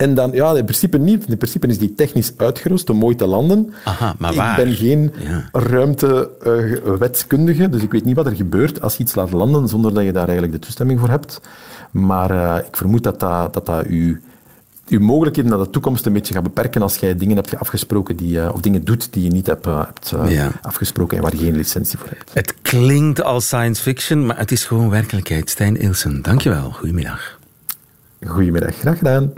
[0.00, 1.28] En dan, ja, in principe niet.
[1.28, 3.72] In principe is die technisch uitgerust om mooi te landen.
[3.84, 4.58] Aha, maar waar?
[4.58, 5.48] Ik ben geen ja.
[5.52, 9.94] ruimtewetskundige, uh, dus ik weet niet wat er gebeurt als je iets laat landen zonder
[9.94, 11.40] dat je daar eigenlijk de toestemming voor hebt.
[11.90, 14.22] Maar uh, ik vermoed dat dat, dat, dat u,
[14.88, 18.36] uw mogelijkheden naar de toekomst een beetje gaat beperken als jij dingen hebt afgesproken die,
[18.36, 20.50] uh, of dingen doet die je niet hebt, uh, hebt ja.
[20.62, 22.30] afgesproken en waar je geen licentie voor hebt.
[22.34, 25.50] Het klinkt als science fiction, maar het is gewoon werkelijkheid.
[25.50, 26.70] Stijn Ilsen, dankjewel.
[26.70, 27.38] Goedemiddag.
[28.26, 29.32] Goedemiddag, graag gedaan.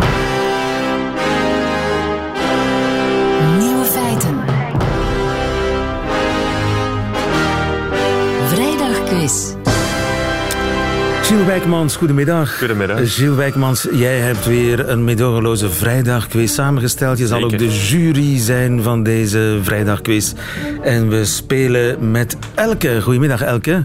[11.43, 12.59] Gilles Wijkmans, goedemiddag.
[12.59, 13.15] Goedemiddag.
[13.15, 17.19] Gilles Wijkmans, jij hebt weer een medogeloze vrijdagquiz samengesteld.
[17.19, 20.35] Je zal ook de jury zijn van deze vrijdagquiz.
[20.83, 23.03] En we spelen met Elke.
[23.03, 23.85] Goedemiddag, Elke.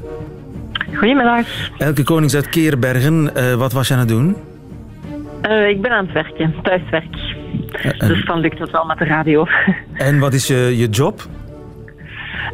[0.94, 1.46] Goedemiddag.
[1.78, 3.30] Elke Konings uit Keerbergen.
[3.38, 4.36] Uh, wat was je aan het doen?
[5.50, 7.16] Uh, ik ben aan het werken, thuiswerk.
[7.86, 9.48] Uh, dus dan lukt het wel met de radio.
[9.94, 11.28] En wat is je, je job?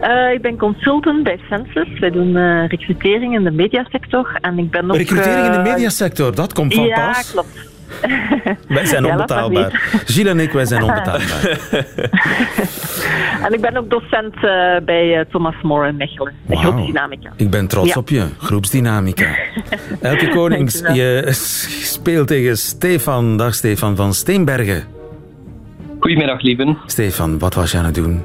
[0.01, 1.99] Uh, ik ben consultant bij Census.
[1.99, 4.37] Wij doen uh, recrutering in de mediasector.
[4.41, 7.25] En ik ben ook, recrutering in de mediasector, dat komt van ja, pas.
[7.25, 7.71] Ja, klopt.
[8.75, 10.01] Wij zijn onbetaalbaar.
[10.05, 11.59] Gilles en ik, wij zijn onbetaalbaar.
[13.45, 14.41] en ik ben ook docent uh,
[14.85, 16.33] bij Thomas More in Mechelen.
[16.45, 16.59] Wow.
[16.59, 17.33] Groepsdynamica.
[17.35, 17.99] Ik ben trots ja.
[17.99, 18.27] op je.
[18.37, 19.35] Groepsdynamica.
[20.01, 21.27] Elke Konings, je
[21.83, 23.37] speelt tegen Stefan.
[23.37, 24.83] Dag Stefan van Steenbergen.
[25.99, 26.77] Goedemiddag, lieven.
[26.85, 28.23] Stefan, wat was je aan het doen?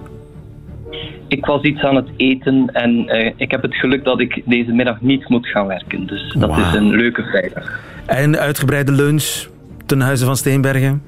[1.29, 4.73] Ik was iets aan het eten en uh, ik heb het geluk dat ik deze
[4.73, 6.07] middag niet moet gaan werken.
[6.07, 6.59] Dus dat wow.
[6.59, 7.81] is een leuke vrijdag.
[8.07, 9.47] En uitgebreide lunch
[9.87, 11.03] ten huize van Steenbergen?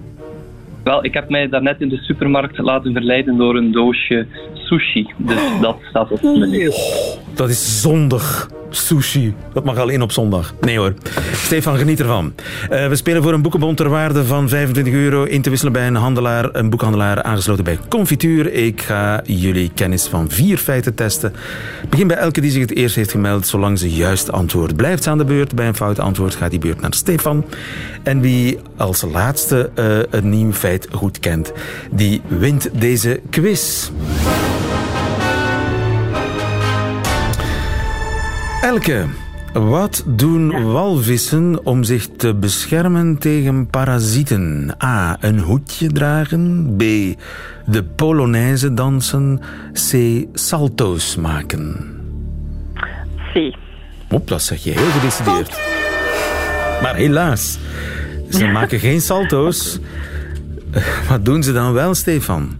[0.84, 5.06] Wel, ik heb mij daarnet in de supermarkt laten verleiden door een doosje sushi.
[5.16, 6.68] Dus dat staat op mijn menu.
[6.68, 6.76] Oh,
[7.34, 8.50] dat is zondig.
[8.70, 9.34] Sushi.
[9.52, 10.54] Dat mag alleen op zondag.
[10.60, 10.94] Nee hoor.
[11.32, 12.32] Stefan, geniet ervan.
[12.70, 15.86] Uh, we spelen voor een boekenbon ter waarde van 25 euro in te wisselen bij
[15.86, 18.52] een handelaar, een boekhandelaar aangesloten bij Confituur.
[18.52, 21.32] Ik ga jullie kennis van vier feiten testen.
[21.88, 24.76] Begin bij elke die zich het eerst heeft gemeld, zolang ze juist antwoord.
[24.76, 25.54] Blijft ze aan de beurt.
[25.54, 27.44] Bij een fout antwoord gaat die beurt naar Stefan.
[28.02, 31.52] En wie als laatste uh, een nieuw feit goed kent,
[31.90, 33.90] die wint deze quiz.
[38.60, 39.06] Elke,
[39.52, 44.74] wat doen walvissen om zich te beschermen tegen parasieten?
[44.84, 45.16] A.
[45.20, 46.74] Een hoedje dragen.
[46.76, 46.82] B.
[47.66, 49.40] De Polonaise dansen.
[49.72, 50.24] C.
[50.32, 51.94] Salto's maken.
[53.32, 53.56] C.
[54.10, 55.60] Op, dat zeg je heel gedecideerd.
[56.82, 57.58] Maar helaas,
[58.30, 59.78] ze maken geen salto's.
[61.08, 62.58] Wat doen ze dan wel, Stefan?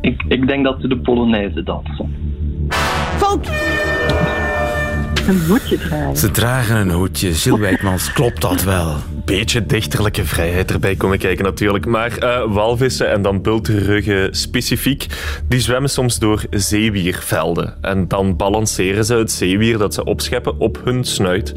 [0.00, 2.14] Ik, ik denk dat ze de Polonaise dansen.
[3.16, 3.63] Fout!
[5.28, 6.16] Een hoedje dragen.
[6.16, 7.34] Ze dragen een hoedje.
[7.34, 8.96] Gilles Wijkmans, klopt dat wel?
[9.24, 11.86] Beetje dichterlijke vrijheid erbij komen kijken natuurlijk.
[11.86, 15.06] Maar uh, walvissen en dan bultruggen specifiek,
[15.48, 17.74] die zwemmen soms door zeewiervelden.
[17.80, 21.52] En dan balanceren ze het zeewier dat ze opscheppen op hun snuit.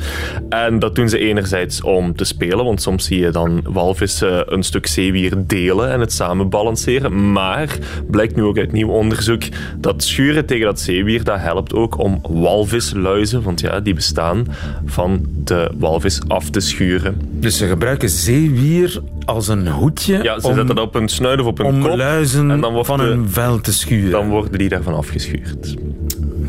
[0.50, 4.64] En dat doen ze enerzijds om te spelen, want soms zie je dan walvissen een
[4.64, 7.32] stuk zeewier delen en het samen balanceren.
[7.32, 7.78] Maar
[8.10, 9.44] blijkt nu ook uit nieuw onderzoek
[9.78, 14.46] dat schuren tegen dat zeewier, dat helpt ook om walvisluizen, want ja, die bestaan,
[14.86, 17.22] van de walvis af te schuren.
[17.32, 21.40] Dus ze gebruiken zeewier als een hoedje Ja, ze om, zetten dat op hun snuit
[21.40, 21.96] of op hun om kop.
[21.98, 24.12] luizen en dan van de- een vel te schuren.
[24.12, 25.76] Dan worden die daarvan afgeschuurd.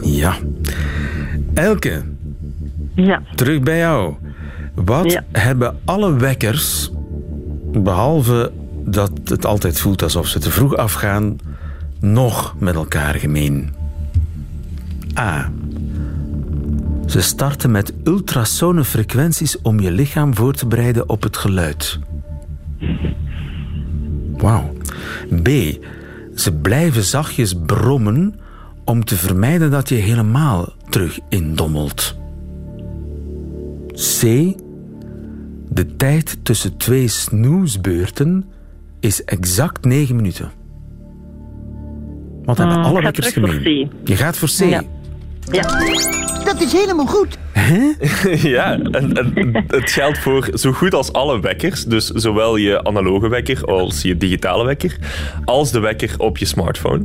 [0.03, 0.35] Ja.
[1.55, 2.03] Elke,
[2.94, 3.23] Ja.
[3.35, 4.14] terug bij jou.
[4.75, 5.25] Wat Ja.
[5.33, 6.90] hebben alle wekkers,
[7.73, 8.51] behalve
[8.85, 11.38] dat het altijd voelt alsof ze te vroeg afgaan,
[12.01, 13.75] nog met elkaar gemeen?
[15.18, 15.51] A.
[17.09, 21.99] Ze starten met ultrasone frequenties om je lichaam voor te bereiden op het geluid.
[24.37, 24.73] Wauw.
[25.42, 25.49] B.
[26.35, 28.35] Ze blijven zachtjes brommen
[28.85, 32.16] om te vermijden dat je helemaal terug indommelt.
[33.92, 34.23] C.
[35.68, 38.44] De tijd tussen twee snoesbeurten
[39.01, 40.51] is exact 9 minuten.
[42.44, 43.90] Wat hebben Hmm, alle wekkers gemeen?
[44.05, 44.71] Je gaat voor C.
[44.71, 44.83] Ja.
[45.50, 45.62] Ja.
[46.44, 47.37] Dat is helemaal goed.
[48.57, 51.85] ja, en, en het geldt voor zo goed als alle wekkers.
[51.85, 54.97] Dus zowel je analoge wekker als je digitale wekker,
[55.44, 57.03] als de wekker op je smartphone.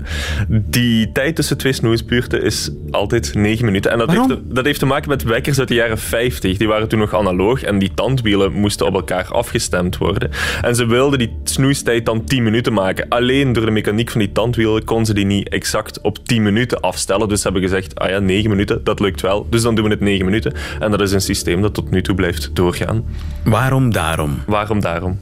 [0.48, 3.92] Die tijd tussen twee snoesbuurten is altijd 9 minuten.
[3.92, 6.58] En dat heeft, te, dat heeft te maken met wekkers uit de jaren 50.
[6.58, 10.30] Die waren toen nog analoog en die tandwielen moesten op elkaar afgestemd worden.
[10.62, 13.10] En ze wilden die snoestijd dan 10 minuten maken.
[13.10, 16.80] Alleen door de mechaniek van die tandwielen kon ze die niet exact op 10 minuten
[16.80, 17.30] afstellen.
[17.30, 19.48] Dus ze hebben gezegd, ah ja, 9 minuten, dat lukt wel.
[19.50, 20.43] Dus dan doen we het 9 minuten.
[20.80, 23.04] En dat is een systeem dat tot nu toe blijft doorgaan.
[23.44, 24.38] Waarom daarom?
[24.48, 25.20] Waarom daarom?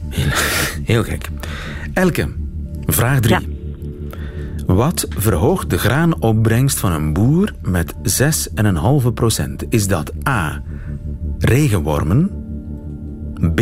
[0.84, 1.28] Heel gek.
[1.92, 2.28] Elke,
[2.86, 3.60] vraag 3.
[4.66, 7.94] Wat verhoogt de graanopbrengst van een boer met
[9.04, 9.64] 6,5 procent?
[9.68, 10.62] Is dat A.
[11.38, 12.30] Regenwormen?
[13.54, 13.60] B.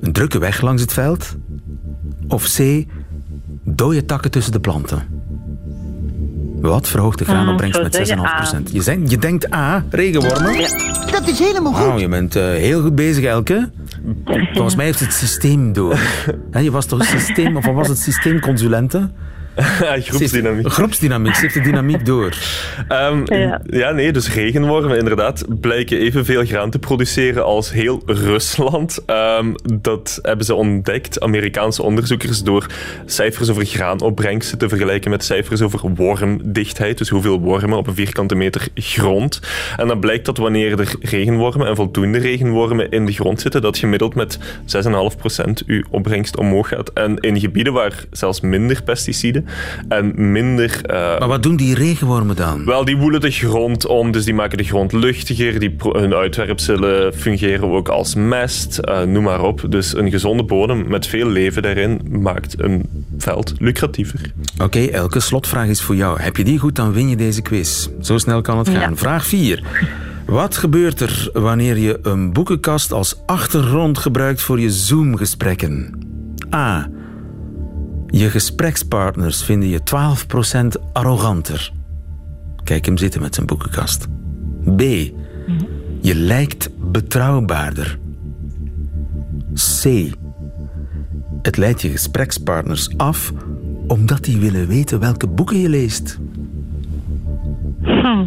[0.00, 1.36] Een drukke weg langs het veld?
[2.28, 2.84] Of C.
[3.64, 5.17] Dode takken tussen de planten?
[6.60, 8.36] Wat verhoogt de graanopbrengst ik met zou 6,5 zeggen A.
[8.36, 8.70] procent?
[8.72, 9.84] Je, zegt- je denkt A.
[9.90, 10.56] Regenwormen?
[11.10, 12.00] Dat is helemaal goed.
[12.00, 13.70] Je bent eh, heel goed bezig, Elke.
[14.52, 15.98] Volgens mij heeft het systeem door.
[16.50, 19.10] Hè, je was toch systeem, of was het systeemconsulente?
[20.08, 20.72] groepsdynamiek.
[20.72, 22.36] Groepsdynamiek, zit de dynamiek door.
[22.88, 23.60] Um, ja.
[23.66, 23.90] ja.
[23.90, 28.98] nee, dus regenwormen inderdaad blijken evenveel graan te produceren als heel Rusland.
[29.06, 32.66] Um, dat hebben ze ontdekt, Amerikaanse onderzoekers, door
[33.06, 36.98] cijfers over graanopbrengsten te vergelijken met cijfers over wormdichtheid.
[36.98, 39.40] Dus hoeveel wormen op een vierkante meter grond.
[39.76, 43.78] En dan blijkt dat wanneer er regenwormen en voldoende regenwormen in de grond zitten, dat
[43.78, 46.92] gemiddeld met 6,5% uw opbrengst omhoog gaat.
[46.92, 49.46] En in gebieden waar zelfs minder pesticiden
[49.88, 50.80] en minder...
[50.90, 52.64] Uh, maar wat doen die regenwormen dan?
[52.64, 55.58] Wel, die woelen de grond om, dus die maken de grond luchtiger.
[55.58, 59.64] Die, hun uitwerpselen fungeren ook als mest, uh, noem maar op.
[59.68, 64.20] Dus een gezonde bodem met veel leven daarin maakt een veld lucratiever.
[64.62, 66.20] Oké, elke slotvraag is voor jou.
[66.20, 67.88] Heb je die goed, dan win je deze quiz.
[68.00, 68.96] Zo snel kan het gaan.
[68.96, 69.62] Vraag 4.
[70.26, 75.98] Wat gebeurt er wanneer je een boekenkast als achtergrond gebruikt voor je Zoom-gesprekken?
[76.54, 76.88] A.
[78.10, 79.80] Je gesprekspartners vinden je
[80.78, 81.70] 12% arroganter.
[82.64, 84.08] Kijk hem zitten met zijn boekenkast.
[84.76, 84.80] B.
[86.00, 87.98] Je lijkt betrouwbaarder.
[89.54, 90.10] C.
[91.42, 93.32] Het leidt je gesprekspartners af
[93.86, 96.20] omdat die willen weten welke boeken je leest.
[97.82, 98.26] Hm.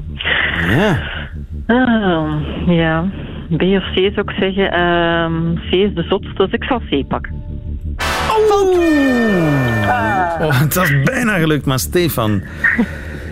[0.70, 1.10] Ja.
[1.68, 2.32] Uh,
[2.68, 3.10] ja.
[3.58, 4.74] B of C zou ik zeggen.
[4.74, 7.34] Uh, C is de zotste, dus ik zal C pakken.
[8.52, 9.71] Oh.
[10.42, 12.42] Oh, het was bijna gelukt, maar Stefan,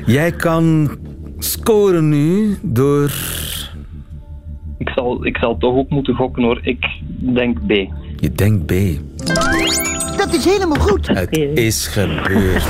[0.05, 0.97] jij kan
[1.37, 3.11] scoren nu door.
[4.77, 6.59] Ik zal, ik zal toch ook moeten gokken hoor.
[6.61, 6.85] Ik
[7.19, 7.69] denk B.
[8.19, 8.73] Je denkt B.
[10.17, 11.07] Dat is helemaal goed.
[11.07, 12.67] Het is gebeurd.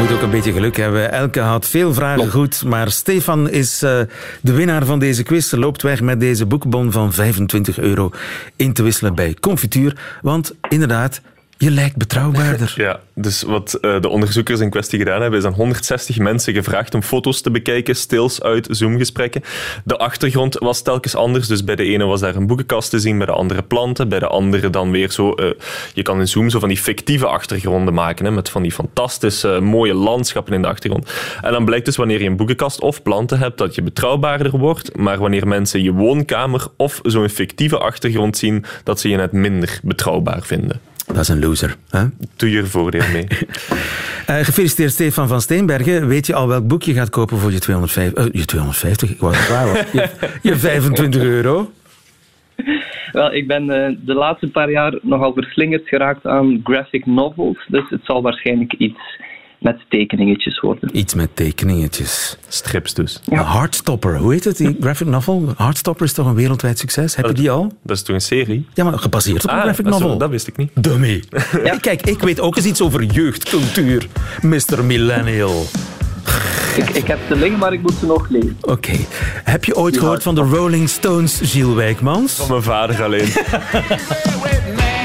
[0.00, 1.12] Moet ook een beetje geluk hebben.
[1.12, 4.00] Elke had veel vragen goed, maar Stefan is uh,
[4.40, 5.52] de winnaar van deze quiz.
[5.52, 8.10] Loopt weg met deze boekbon van 25 euro
[8.56, 10.18] in te wisselen bij Confituur.
[10.22, 11.20] Want inderdaad,
[11.60, 12.74] je lijkt betrouwbaarder.
[12.76, 16.94] Ja, dus wat uh, de onderzoekers in kwestie gedaan hebben, is aan 160 mensen gevraagd
[16.94, 19.42] om foto's te bekijken, stils uit Zoom-gesprekken.
[19.84, 21.46] De achtergrond was telkens anders.
[21.46, 24.18] Dus bij de ene was daar een boekenkast te zien, bij de andere planten, bij
[24.18, 25.34] de andere dan weer zo.
[25.36, 25.50] Uh,
[25.94, 29.48] je kan in Zoom zo van die fictieve achtergronden maken, hè, met van die fantastische,
[29.48, 31.12] uh, mooie landschappen in de achtergrond.
[31.42, 34.96] En dan blijkt dus wanneer je een boekenkast of planten hebt, dat je betrouwbaarder wordt.
[34.96, 39.80] Maar wanneer mensen je woonkamer of zo'n fictieve achtergrond zien, dat ze je net minder
[39.82, 40.89] betrouwbaar vinden.
[41.12, 41.76] Dat is een loser.
[41.90, 42.04] Hè?
[42.36, 43.26] Doe je er voordeel mee.
[43.30, 46.06] uh, gefeliciteerd Stefan van Steenbergen.
[46.08, 48.24] Weet je al welk boek je gaat kopen voor je 250...
[48.24, 49.10] Uh, je 250?
[49.10, 50.08] Ik wou het waar je,
[50.42, 51.70] je 25 euro?
[53.12, 57.66] Wel, ik ben uh, de laatste paar jaar nogal verslingerd geraakt aan graphic novels.
[57.68, 59.18] Dus het zal waarschijnlijk iets
[59.60, 60.98] met tekeningetjes worden.
[60.98, 62.38] Iets met tekeningetjes.
[62.48, 63.20] Strips dus.
[63.24, 63.52] Ja.
[63.52, 65.52] Heartstopper, hoe heet het, die graphic novel?
[65.56, 67.16] Heartstopper is toch een wereldwijd succes?
[67.16, 67.72] Heb je die al?
[67.82, 68.66] Dat is toch een serie?
[68.74, 70.18] Ja, maar gebaseerd op ah, een graphic dat novel.
[70.18, 70.70] Dat wist ik niet.
[70.74, 71.24] Dummy.
[71.64, 71.76] ja.
[71.76, 74.06] Kijk, ik weet ook eens iets over jeugdcultuur,
[74.42, 74.84] Mr.
[74.84, 75.64] Millennial.
[76.76, 78.56] Ik, ik heb ze liggen, maar ik moet ze nog lezen.
[78.60, 78.72] Oké.
[78.72, 79.06] Okay.
[79.44, 82.32] Heb je ooit gehoord van de Rolling Stones, Gilles Wijkmans?
[82.32, 83.28] Van mijn vader alleen.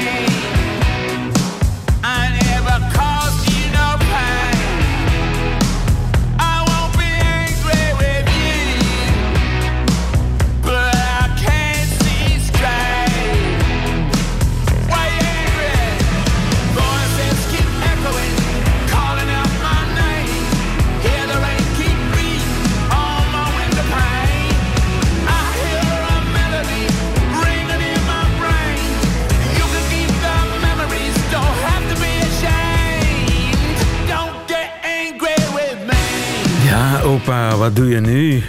[37.56, 38.42] opa, wat doe je nu?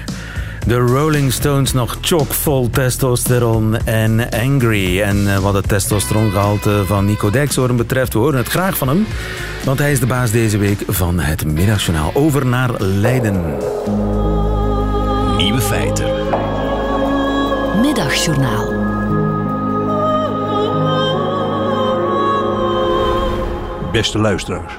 [0.65, 5.01] De Rolling Stones nog chockvol testosteron en angry.
[5.01, 9.05] En uh, wat het testosterongehalte van Nico Dijkshoorn betreft, we horen het graag van hem.
[9.65, 12.11] Want hij is de baas deze week van het Middagjournaal.
[12.13, 13.57] Over naar Leiden.
[15.37, 16.05] Nieuwe feiten.
[17.81, 18.85] Middagjournaal.
[23.91, 24.73] Beste luisteraars.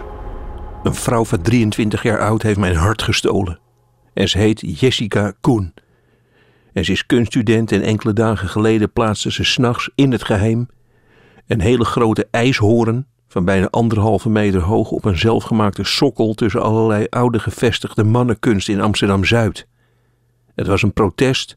[0.82, 3.58] Een vrouw van 23 jaar oud heeft mijn hart gestolen.
[4.12, 5.74] En ze heet Jessica Koen.
[6.72, 10.68] En ze is kunststudent en enkele dagen geleden plaatste ze s'nachts in het geheim
[11.46, 17.06] een hele grote ijshoorn van bijna anderhalve meter hoog op een zelfgemaakte sokkel tussen allerlei
[17.10, 19.66] oude gevestigde mannenkunst in Amsterdam-Zuid.
[20.54, 21.56] Het was een protest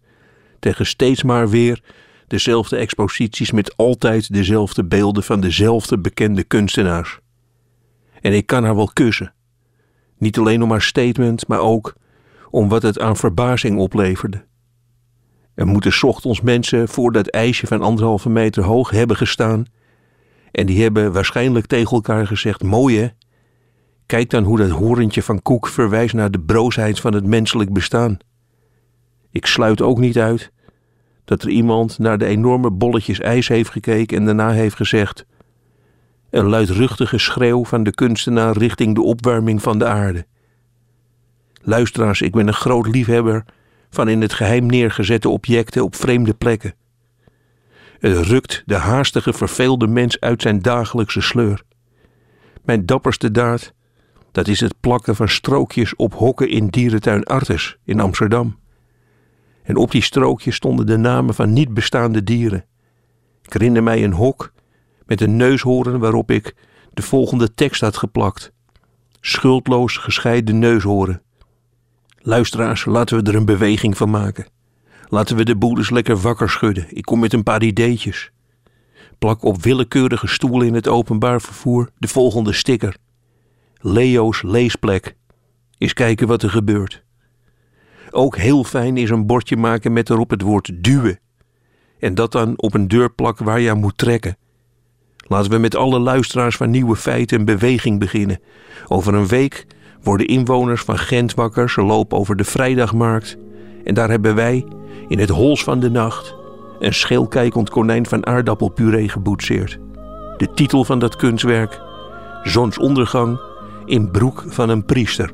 [0.60, 1.82] tegen steeds maar weer
[2.28, 7.20] dezelfde exposities met altijd dezelfde beelden van dezelfde bekende kunstenaars.
[8.22, 9.34] En ik kan haar wel kussen.
[10.18, 11.96] Niet alleen om haar statement, maar ook
[12.52, 14.46] om wat het aan verbazing opleverde.
[15.54, 19.66] Er moeten ochtends mensen voor dat ijsje van anderhalve meter hoog hebben gestaan.
[20.52, 23.08] En die hebben waarschijnlijk tegen elkaar gezegd: Mooi hè?
[24.06, 28.18] Kijk dan hoe dat horentje van Koek verwijst naar de broosheid van het menselijk bestaan.
[29.32, 30.52] Ik sluit ook niet uit
[31.26, 35.26] dat er iemand naar de enorme bolletjes ijs heeft gekeken en daarna heeft gezegd:
[36.30, 40.26] Een luidruchtige schreeuw van de kunstenaar richting de opwarming van de aarde.
[41.62, 43.46] Luisteraars, ik ben een groot liefhebber
[43.90, 46.74] van in het geheim neergezette objecten op vreemde plekken.
[48.00, 51.64] Het rukt de haastige, verveelde mens uit zijn dagelijkse sleur.
[52.64, 53.74] Mijn dapperste daad,
[54.32, 58.60] dat is het plakken van strookjes op hokken in dierentuin Artes in Amsterdam.
[59.64, 62.66] En op die strookjes stonden de namen van niet bestaande dieren.
[63.42, 64.52] Ik herinner mij een hok
[65.06, 66.56] met een neushoorn waarop ik
[66.94, 68.52] de volgende tekst had geplakt.
[69.20, 71.22] Schuldloos gescheiden neushoorn.
[72.24, 74.46] Luisteraars, laten we er een beweging van maken.
[75.08, 76.86] Laten we de boel eens lekker wakker schudden.
[76.90, 78.32] Ik kom met een paar ideetjes.
[79.20, 82.96] Plak op willekeurige stoelen in het openbaar vervoer de volgende sticker.
[83.78, 85.16] Leo's leesplek.
[85.78, 87.04] Eens kijken wat er gebeurt.
[88.12, 91.20] Ook heel fijn is een bordje maken met erop het woord duwen.
[92.00, 94.38] En dat dan op een deur waar je aan moet trekken.
[95.28, 98.40] Laten we met alle luisteraars van nieuwe feiten een beweging beginnen.
[98.88, 99.66] Over een week
[100.04, 101.70] worden inwoners van Gent wakker.
[101.70, 103.38] Ze lopen over de vrijdagmarkt.
[103.84, 104.66] En daar hebben wij,
[105.08, 106.36] in het hols van de nacht,
[106.80, 109.80] een scheelkijkend konijn van aardappelpuree geboetseerd.
[110.38, 111.82] De titel van dat kunstwerk:
[112.44, 113.40] Zonsondergang
[113.86, 115.32] in broek van een priester.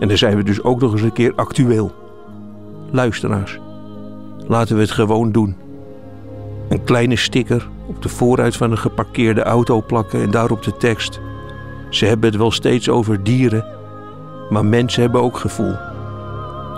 [0.00, 1.92] En dan zijn we dus ook nog eens een keer actueel.
[2.90, 3.58] Luisteraars,
[4.46, 5.56] laten we het gewoon doen.
[6.68, 11.20] Een kleine sticker op de voorruit van een geparkeerde auto plakken en daarop de tekst.
[11.90, 13.64] Ze hebben het wel steeds over dieren,
[14.48, 15.74] maar mensen hebben ook gevoel.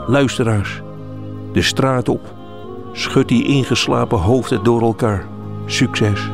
[0.07, 0.83] Luisteraars,
[1.53, 2.35] de straat op.
[2.93, 5.27] Schud die ingeslapen hoofden door elkaar.
[5.67, 6.31] Succes.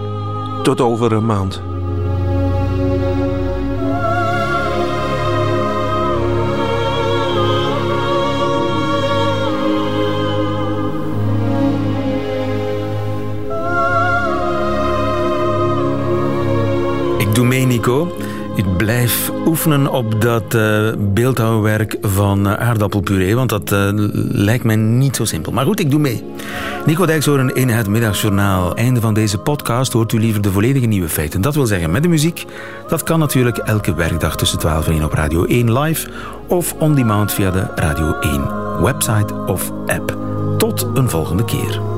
[0.62, 1.62] Tot over een maand.
[17.18, 18.16] Ik doe mee, Nico.
[18.59, 23.88] Ik blijf oefenen op dat uh, beeldhouwwerk van uh, aardappelpuree, want dat uh,
[24.28, 25.52] lijkt mij niet zo simpel.
[25.52, 26.24] Maar goed, ik doe mee.
[26.86, 28.76] Nico Dijkshoorn in het Middagjournaal.
[28.76, 31.40] Einde van deze podcast hoort u liever de volledige nieuwe feiten.
[31.40, 32.44] Dat wil zeggen met de muziek.
[32.88, 36.09] Dat kan natuurlijk elke werkdag tussen 12 en 1 op Radio 1 live
[36.46, 40.16] of on demand via de Radio 1 website of app.
[40.56, 41.97] Tot een volgende keer.